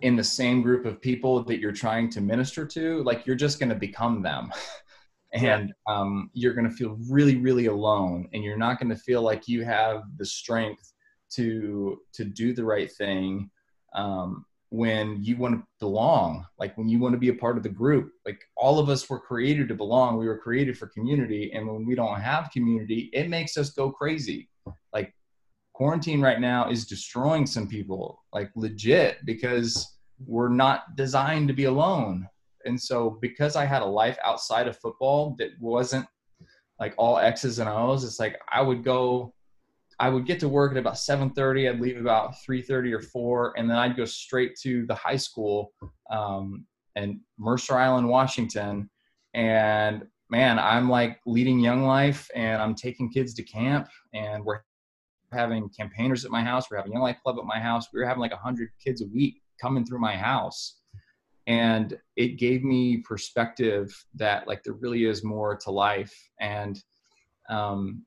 [0.00, 3.58] in the same group of people that you're trying to minister to, like you're just
[3.58, 4.50] going to become them.
[5.32, 9.22] and um, you're going to feel really really alone and you're not going to feel
[9.22, 10.92] like you have the strength
[11.30, 13.50] to to do the right thing
[13.94, 17.62] um, when you want to belong like when you want to be a part of
[17.62, 18.10] the group.
[18.24, 20.18] Like all of us were created to belong.
[20.18, 23.90] We were created for community and when we don't have community it makes us go
[23.90, 24.48] crazy.
[24.92, 25.14] Like
[25.72, 31.64] quarantine right now is destroying some people like legit because we're not designed to be
[31.64, 32.28] alone
[32.64, 36.06] and so because i had a life outside of football that wasn't
[36.80, 39.32] like all x's and o's it's like i would go
[40.02, 41.70] I would get to work at about 7:30.
[41.70, 45.72] I'd leave about 3:30 or 4, and then I'd go straight to the high school
[46.10, 48.90] um, in Mercer Island, Washington.
[49.34, 54.62] And man, I'm like leading Young Life, and I'm taking kids to camp, and we're
[55.30, 56.68] having campaigners at my house.
[56.68, 57.86] We're having Young Life Club at my house.
[57.92, 60.80] We were having like 100 kids a week coming through my house,
[61.46, 66.82] and it gave me perspective that like there really is more to life, and
[67.48, 68.04] um,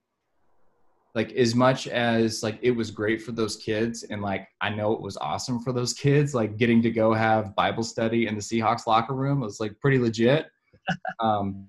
[1.16, 4.92] like as much as like it was great for those kids and like i know
[4.92, 8.42] it was awesome for those kids like getting to go have bible study in the
[8.42, 10.48] seahawks locker room was like pretty legit.
[11.20, 11.68] Um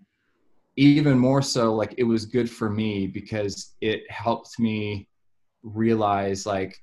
[0.77, 5.09] even more so like it was good for me because it helped me
[5.63, 6.77] realize like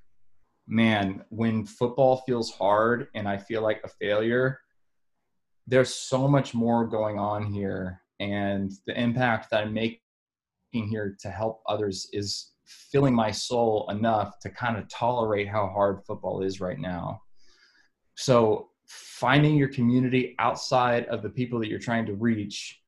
[0.68, 4.60] man when football feels hard and i feel like a failure
[5.68, 10.00] there's so much more going on here and the impact that i'm making
[10.72, 16.02] here to help others is filling my soul enough to kind of tolerate how hard
[16.06, 17.22] football is right now.
[18.16, 22.80] So finding your community outside of the people that you're trying to reach,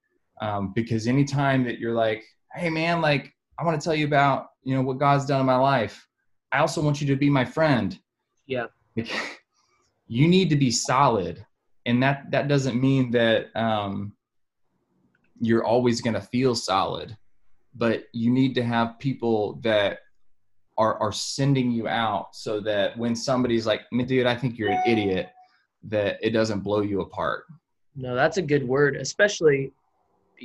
[0.41, 2.23] um, because anytime that you're like,
[2.53, 5.45] hey man, like I want to tell you about you know what God's done in
[5.45, 6.07] my life.
[6.51, 7.97] I also want you to be my friend.
[8.47, 8.67] Yeah.
[10.07, 11.45] you need to be solid,
[11.86, 14.13] and that that doesn't mean that um,
[15.39, 17.15] you're always going to feel solid
[17.75, 19.99] but you need to have people that
[20.77, 24.81] are are sending you out so that when somebody's like, dude, I think you're an
[24.86, 25.29] idiot,
[25.83, 27.45] that it doesn't blow you apart.
[27.95, 29.71] No, that's a good word, especially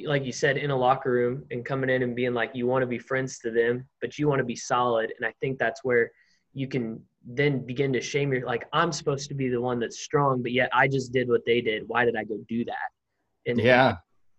[0.05, 2.83] like you said in a locker room and coming in and being like you want
[2.83, 5.13] to be friends to them, but you want to be solid.
[5.17, 6.13] And I think that's where
[6.53, 10.01] you can then begin to shame your like i'm supposed to be the one that's
[10.01, 11.87] strong but yet i just did what they did.
[11.87, 12.89] Why did i go do that?
[13.47, 13.97] And yeah.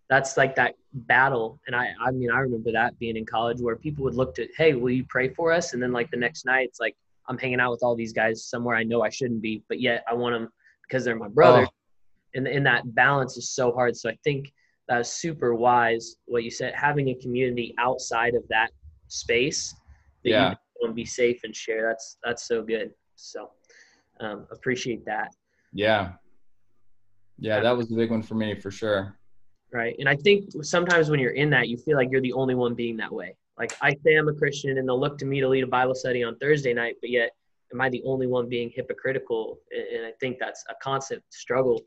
[0.09, 1.59] that's like that battle.
[1.67, 4.47] And i i mean i remember that being in college where people would look to
[4.57, 5.73] hey will you pray for us?
[5.73, 6.95] And then like the next night it's like
[7.27, 10.03] i'm hanging out with all these guys somewhere i know i shouldn't be but yet
[10.09, 10.49] i want them
[10.83, 11.29] because they're my oh.
[11.29, 11.67] brother.
[11.67, 11.73] Oh.
[12.33, 13.95] and, and that balance is so hard.
[13.95, 14.51] So i think
[14.87, 18.71] that's super wise what you said having a community outside of that
[19.07, 19.75] space
[20.23, 21.87] yeah and be safe and share.
[21.87, 22.91] That's that's so good.
[23.15, 23.49] So
[24.19, 25.33] um, appreciate that.
[25.73, 26.13] Yeah.
[27.37, 29.17] Yeah, that was a big one for me for sure.
[29.73, 29.95] Right.
[29.99, 32.75] And I think sometimes when you're in that, you feel like you're the only one
[32.75, 33.35] being that way.
[33.57, 35.95] Like I say I'm a Christian and they'll look to me to lead a Bible
[35.95, 37.31] study on Thursday night, but yet
[37.73, 39.59] am I the only one being hypocritical?
[39.71, 41.81] And I think that's a constant struggle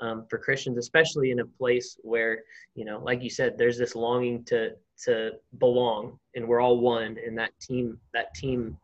[0.00, 2.42] um, for Christians, especially in a place where,
[2.74, 4.70] you know, like you said, there's this longing to
[5.04, 8.78] to belong and we're all one and that team that team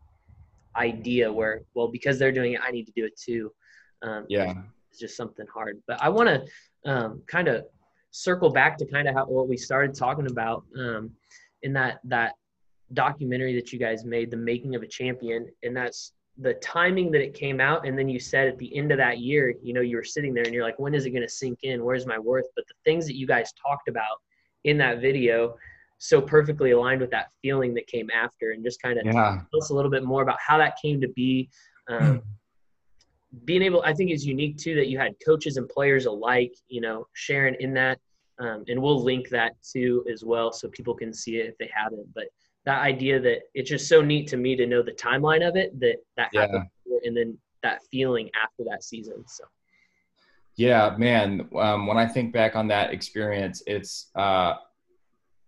[0.76, 3.50] idea where well because they're doing it i need to do it too.
[4.02, 4.54] Um, yeah.
[4.90, 5.80] it's just something hard.
[5.86, 7.64] But i want to um, kind of
[8.10, 11.10] circle back to kind of how what we started talking about um,
[11.62, 12.34] in that that
[12.92, 15.48] documentary that you guys made the making of a champion.
[15.62, 18.90] And that's the timing that it came out and then you said at the end
[18.90, 21.10] of that year you know you were sitting there and you're like when is it
[21.10, 21.84] going to sink in?
[21.84, 22.46] Where's my worth?
[22.56, 24.20] But the things that you guys talked about
[24.64, 25.56] in that video
[25.98, 29.12] so perfectly aligned with that feeling that came after and just kind of yeah.
[29.12, 31.48] tell us a little bit more about how that came to be
[31.88, 32.20] um,
[33.44, 36.80] being able i think is unique too that you had coaches and players alike you
[36.80, 37.98] know sharing in that
[38.42, 41.70] um, and we'll link that too as well so people can see it if they
[41.74, 42.24] haven't but
[42.64, 45.78] that idea that it's just so neat to me to know the timeline of it
[45.80, 46.42] that that yeah.
[46.42, 46.66] happened
[47.04, 49.44] and then that feeling after that season so
[50.56, 54.54] yeah man um, when i think back on that experience it's uh,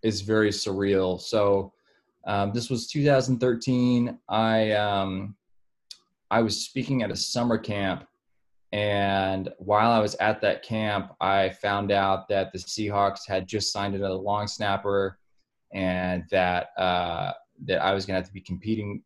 [0.05, 1.21] is very surreal.
[1.21, 1.73] So
[2.27, 4.19] um, this was 2013.
[4.29, 5.35] I um,
[6.31, 8.07] I was speaking at a summer camp,
[8.75, 13.73] and while I was at that camp, I found out that the Seahawks had just
[13.73, 15.21] signed another long snapper,
[15.73, 17.35] and that uh,
[17.67, 19.01] that I was going to have to be competing,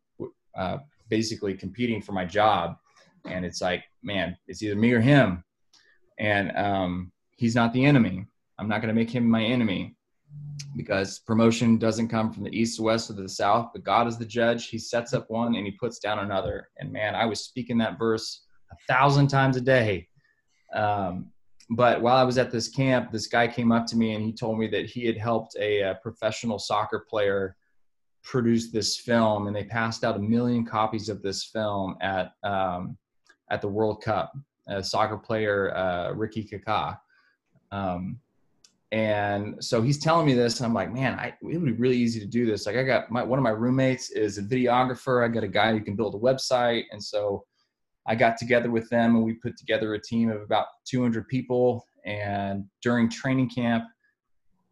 [0.57, 2.77] uh, basically competing for my job.
[3.25, 5.43] And it's like, man, it's either me or him,
[6.17, 8.25] and um, he's not the enemy.
[8.57, 9.95] I'm not going to make him my enemy
[10.75, 14.25] because promotion doesn't come from the east west or the south, but God is the
[14.25, 14.69] judge.
[14.69, 16.69] He sets up one and he puts down another.
[16.79, 20.07] And man, I was speaking that verse a thousand times a day.
[20.73, 21.31] Um,
[21.71, 24.33] but while I was at this camp, this guy came up to me and he
[24.33, 27.55] told me that he had helped a, a professional soccer player
[28.23, 32.97] produce this film, and they passed out a million copies of this film at um,
[33.49, 34.33] at the World Cup.
[34.67, 36.99] A soccer player, uh, Ricky Kaká.
[37.71, 38.19] Um,
[38.91, 41.97] and so he's telling me this, and I'm like, man, I, it would be really
[41.97, 42.67] easy to do this.
[42.67, 45.25] Like, I got my one of my roommates is a videographer.
[45.25, 47.45] I got a guy who can build a website, and so
[48.07, 51.85] I got together with them, and we put together a team of about 200 people.
[52.05, 53.85] And during training camp,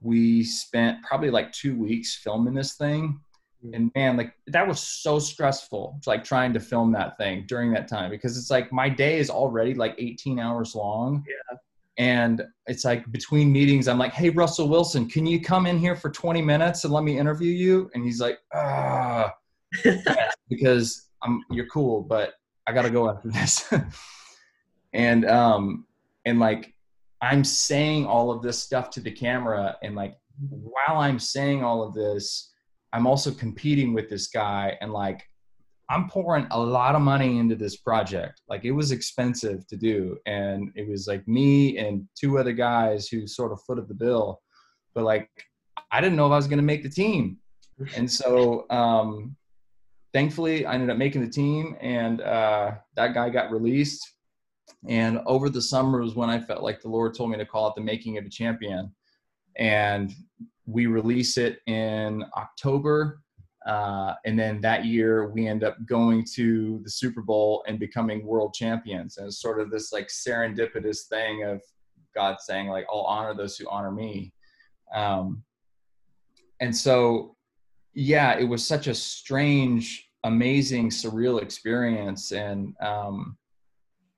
[0.01, 3.19] we spent probably like two weeks filming this thing.
[3.61, 3.73] Hmm.
[3.73, 7.87] And man, like that was so stressful, like trying to film that thing during that
[7.87, 11.23] time because it's like my day is already like 18 hours long.
[11.27, 11.57] Yeah
[11.97, 15.95] and it's like between meetings i'm like hey russell wilson can you come in here
[15.95, 19.33] for 20 minutes and let me interview you and he's like ah
[20.49, 22.33] because i'm you're cool but
[22.67, 23.71] i gotta go after this
[24.93, 25.85] and um
[26.25, 26.73] and like
[27.21, 30.15] i'm saying all of this stuff to the camera and like
[30.49, 32.53] while i'm saying all of this
[32.93, 35.23] i'm also competing with this guy and like
[35.89, 38.41] I'm pouring a lot of money into this project.
[38.49, 40.17] Like it was expensive to do.
[40.25, 44.41] And it was like me and two other guys who sort of footed the bill.
[44.93, 45.29] But like
[45.91, 47.37] I didn't know if I was going to make the team.
[47.95, 49.35] And so um,
[50.13, 54.05] thankfully I ended up making the team and uh, that guy got released.
[54.87, 57.67] And over the summer was when I felt like the Lord told me to call
[57.67, 58.93] it the making of a champion.
[59.57, 60.13] And
[60.65, 63.21] we release it in October
[63.67, 68.25] uh, and then that year we end up going to the Super Bowl and becoming
[68.25, 69.17] world champions.
[69.17, 71.61] And it's sort of this like serendipitous thing of
[72.15, 74.33] God saying like, I'll honor those who honor me.
[74.95, 75.43] Um,
[76.61, 77.35] and so,
[77.99, 82.31] yeah, it was such a strange, amazing, surreal experience.
[82.31, 83.35] And, um,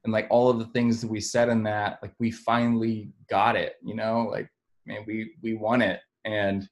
[0.03, 3.55] and like all of the things that we said in that, like we finally got
[3.55, 4.49] it, you know, like,
[4.86, 6.01] man, we, we won it.
[6.25, 6.67] And,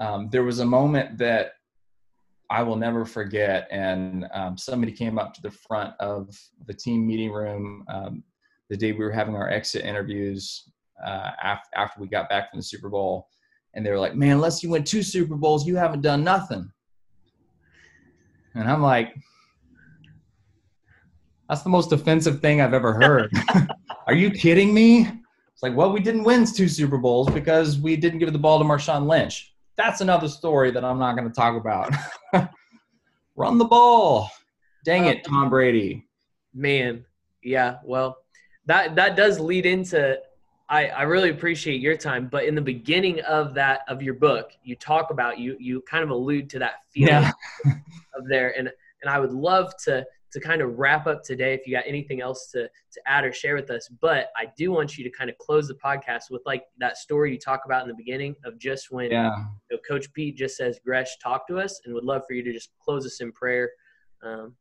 [0.00, 1.52] um, there was a moment that
[2.48, 3.68] I will never forget.
[3.70, 6.34] And um, somebody came up to the front of
[6.66, 8.24] the team meeting room um,
[8.70, 10.70] the day we were having our exit interviews
[11.04, 13.28] uh, after, after we got back from the Super Bowl.
[13.74, 16.70] And they were like, man, unless you win two Super Bowls, you haven't done nothing.
[18.54, 19.14] And I'm like,
[21.48, 23.32] That's the most offensive thing I've ever heard.
[24.06, 25.08] Are you kidding me?
[25.52, 28.58] It's like, well, we didn't win two Super Bowls because we didn't give the ball
[28.58, 29.54] to Marshawn Lynch.
[29.76, 31.92] That's another story that I'm not going to talk about.
[33.36, 34.30] Run the ball.
[34.84, 36.06] Dang it, um, Tom Brady.
[36.54, 37.04] Man,
[37.42, 37.78] yeah.
[37.84, 38.18] Well,
[38.66, 40.18] that that does lead into
[40.70, 44.52] I, I really appreciate your time, but in the beginning of that of your book,
[44.62, 47.32] you talk about you you kind of allude to that feeling yeah.
[48.14, 48.70] of there, and
[49.02, 52.20] and I would love to to kind of wrap up today if you got anything
[52.20, 53.88] else to to add or share with us.
[53.88, 57.32] But I do want you to kind of close the podcast with like that story
[57.32, 59.36] you talk about in the beginning of just when yeah.
[59.70, 62.42] you know, Coach Pete just says, "Gresh, talk to us," and would love for you
[62.42, 63.70] to just close us in prayer
[64.22, 64.54] um,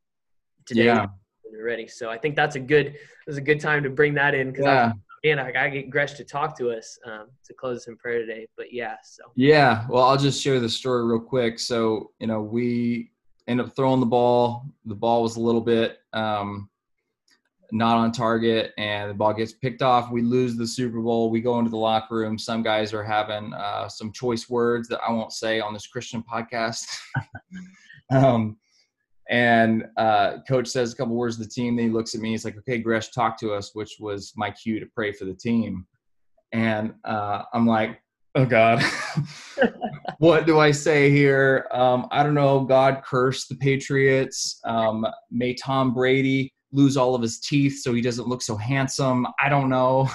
[0.65, 0.85] today.
[0.85, 1.07] Yeah.
[1.43, 2.95] When you're ready, so I think that's a good.
[3.25, 4.91] It's a good time to bring that in because yeah
[5.23, 8.19] and I gotta get Gresh to talk to us um, to close us in prayer
[8.19, 8.47] today.
[8.55, 9.85] But yeah, so yeah.
[9.89, 11.59] Well, I'll just share the story real quick.
[11.59, 13.11] So you know, we
[13.47, 14.65] end up throwing the ball.
[14.85, 16.69] The ball was a little bit um,
[17.71, 20.11] not on target, and the ball gets picked off.
[20.11, 21.29] We lose the Super Bowl.
[21.29, 22.37] We go into the locker room.
[22.37, 26.23] Some guys are having uh, some choice words that I won't say on this Christian
[26.23, 26.85] podcast.
[28.11, 28.57] um,
[29.29, 31.75] and uh, coach says a couple words to the team.
[31.75, 32.31] Then he looks at me.
[32.31, 35.33] He's like, "Okay, Gresh, talk to us," which was my cue to pray for the
[35.33, 35.85] team.
[36.53, 38.01] And uh, I'm like,
[38.35, 38.83] "Oh God,
[40.19, 41.67] what do I say here?
[41.71, 42.61] Um, I don't know.
[42.61, 44.59] God curse the Patriots.
[44.65, 49.27] Um, may Tom Brady lose all of his teeth so he doesn't look so handsome.
[49.41, 50.09] I don't know."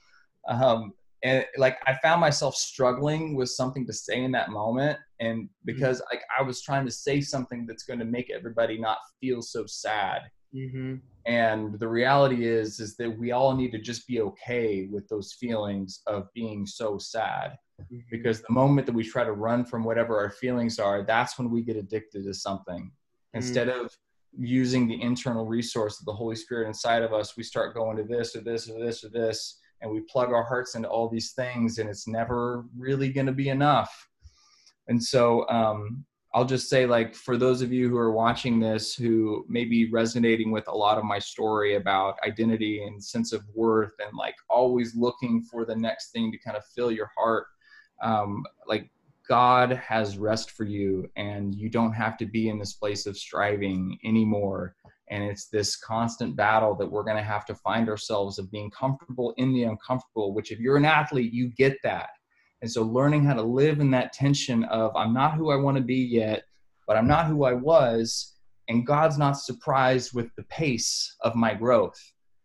[0.48, 0.92] um,
[1.24, 5.46] and like I found myself struggling with something to say in that moment, and mm-hmm.
[5.64, 9.42] because like I was trying to say something that's going to make everybody not feel
[9.42, 10.22] so sad.
[10.54, 10.96] Mm-hmm.
[11.26, 15.34] And the reality is, is that we all need to just be okay with those
[15.34, 17.98] feelings of being so sad, mm-hmm.
[18.10, 21.50] because the moment that we try to run from whatever our feelings are, that's when
[21.50, 22.84] we get addicted to something.
[22.84, 23.36] Mm-hmm.
[23.36, 23.94] Instead of
[24.38, 28.04] using the internal resource of the Holy Spirit inside of us, we start going to
[28.04, 31.32] this or this or this or this and we plug our hearts into all these
[31.32, 34.07] things and it's never really going to be enough
[34.88, 38.94] and so um, i'll just say like for those of you who are watching this
[38.94, 43.42] who may be resonating with a lot of my story about identity and sense of
[43.54, 47.46] worth and like always looking for the next thing to kind of fill your heart
[48.02, 48.90] um, like
[49.28, 53.16] god has rest for you and you don't have to be in this place of
[53.16, 54.74] striving anymore.
[55.10, 58.70] And it's this constant battle that we're going to have to find ourselves of being
[58.70, 62.10] comfortable in the uncomfortable which if you're an athlete you get that
[62.60, 65.76] and so learning how to live in that tension of i'm not who i want
[65.76, 66.44] to be yet
[66.86, 68.34] but i'm not who i was
[68.68, 71.98] and god's not surprised with the pace of my growth.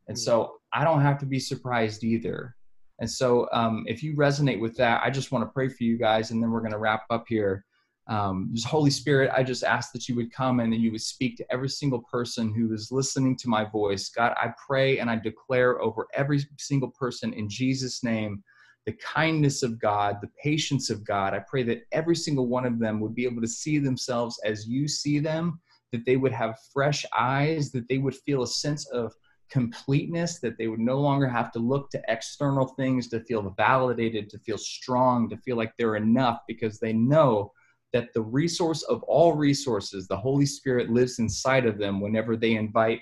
[0.08, 2.56] And so i don't have to be surprised either.
[3.00, 5.98] And so um, if you resonate with that i just want to pray for you
[5.98, 7.66] guys and then we're going to wrap up here.
[8.08, 11.02] Um, just Holy Spirit, I just ask that you would come and that you would
[11.02, 14.10] speak to every single person who is listening to my voice.
[14.10, 18.44] God, I pray and I declare over every single person in Jesus' name
[18.86, 21.34] the kindness of God, the patience of God.
[21.34, 24.68] I pray that every single one of them would be able to see themselves as
[24.68, 25.60] you see them,
[25.92, 29.14] that they would have fresh eyes, that they would feel a sense of
[29.50, 34.30] completeness, that they would no longer have to look to external things to feel validated,
[34.30, 37.52] to feel strong, to feel like they're enough because they know
[37.94, 42.56] that the resource of all resources, the Holy Spirit, lives inside of them whenever they
[42.56, 43.02] invite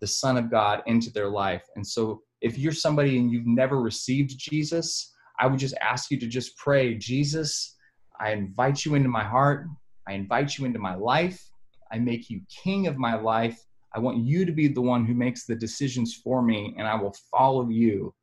[0.00, 1.64] the Son of God into their life.
[1.76, 5.09] And so, if you're somebody and you've never received Jesus,
[5.40, 7.76] I would just ask you to just pray, Jesus,
[8.20, 9.66] I invite you into my heart.
[10.06, 11.50] I invite you into my life.
[11.90, 13.58] I make you king of my life.
[13.94, 16.94] I want you to be the one who makes the decisions for me, and I
[16.94, 18.14] will follow you.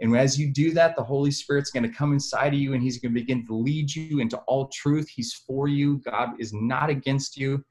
[0.00, 2.82] And as you do that, the Holy Spirit's going to come inside of you and
[2.82, 5.08] He's going to begin to lead you into all truth.
[5.08, 5.98] He's for you.
[5.98, 7.64] God is not against you.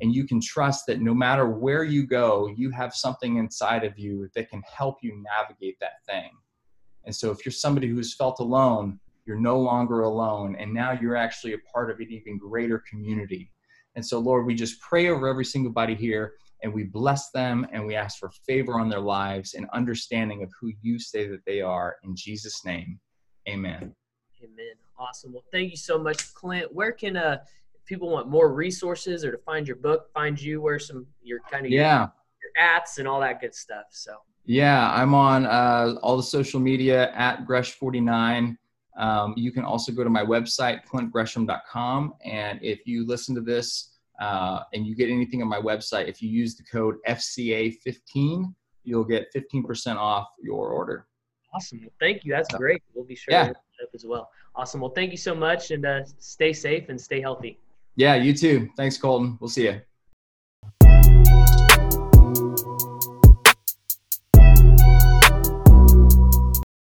[0.00, 3.98] And you can trust that no matter where you go, you have something inside of
[3.98, 6.30] you that can help you navigate that thing.
[7.06, 10.56] And so if you're somebody who's felt alone, you're no longer alone.
[10.58, 13.50] And now you're actually a part of an even greater community.
[13.96, 17.66] And so, Lord, we just pray over every single body here and we bless them
[17.72, 21.44] and we ask for favor on their lives and understanding of who you say that
[21.46, 21.96] they are.
[22.02, 22.98] In Jesus' name,
[23.48, 23.94] amen.
[24.42, 24.74] Amen.
[24.98, 25.32] Awesome.
[25.32, 26.74] Well, thank you so much, Clint.
[26.74, 27.38] Where can uh,
[27.86, 31.66] people want more resources or to find your book, find you, where some your kind
[31.66, 32.10] of yeah your,
[32.56, 33.86] your ats and all that good stuff.
[33.90, 34.16] So
[34.46, 38.56] yeah, I'm on uh, all the social media at Gresh49.
[38.96, 42.14] Um, you can also go to my website, clintgresham.com.
[42.24, 43.90] And if you listen to this
[44.20, 49.04] uh, and you get anything on my website, if you use the code FCA15, you'll
[49.04, 51.06] get 15% off your order.
[51.54, 51.80] Awesome.
[51.80, 52.32] Well, thank you.
[52.32, 52.82] That's so, great.
[52.94, 53.48] We'll be sure yeah.
[53.48, 54.30] to up as well.
[54.54, 54.80] Awesome.
[54.80, 57.58] Well, thank you so much and uh, stay safe and stay healthy.
[57.96, 58.68] Yeah, you too.
[58.76, 59.38] Thanks, Colton.
[59.40, 59.80] We'll see you.